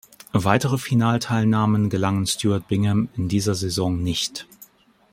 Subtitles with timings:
[0.33, 4.47] Weitere Finalteilnahmen gelangen Stuart Bingham in dieser Saison nicht.